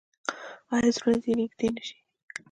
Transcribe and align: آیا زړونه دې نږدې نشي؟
آیا 0.73 0.89
زړونه 0.95 1.19
دې 1.23 1.31
نږدې 1.39 1.67
نشي؟ 1.75 1.97